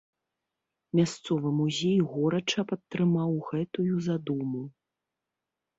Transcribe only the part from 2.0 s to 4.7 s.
горача падтрымаў гэтую задуму.